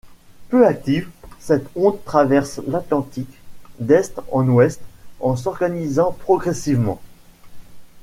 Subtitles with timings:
[0.49, 3.39] Peu active, cette onde traverse l'Atlantique
[3.77, 4.81] d'est en ouest
[5.19, 6.99] en s'organisant progressivement.